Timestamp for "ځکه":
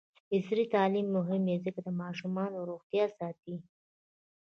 1.65-1.79